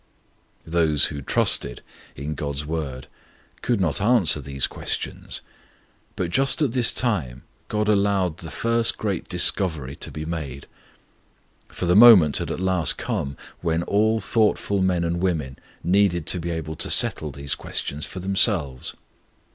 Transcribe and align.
Those 0.65 1.05
who 1.13 1.21
trusted 1.21 1.83
in 2.15 2.33
God's 2.33 2.65
Word 2.65 3.05
could 3.61 3.79
not 3.79 4.01
answer 4.01 4.41
these 4.41 4.65
questions; 4.65 5.41
but 6.15 6.31
just 6.31 6.59
at 6.63 6.71
this 6.71 6.91
time 6.91 7.43
God 7.67 7.87
allowed 7.87 8.37
the 8.37 8.49
first 8.49 8.97
great 8.97 9.29
discovery 9.29 9.95
to 9.97 10.09
be 10.09 10.25
made; 10.25 10.65
for 11.67 11.85
the 11.85 11.95
moment 11.95 12.37
had 12.37 12.49
at 12.49 12.59
last 12.59 12.97
come 12.97 13.37
when 13.61 13.83
all 13.83 14.19
thoughtful 14.19 14.81
men 14.81 15.03
and 15.03 15.17
women 15.19 15.59
needed 15.83 16.25
to 16.25 16.39
be 16.39 16.49
able 16.49 16.75
to 16.77 16.89
settle 16.89 17.29
these 17.29 17.53
questions 17.53 18.03
for 18.07 18.19
themselves. 18.19 18.95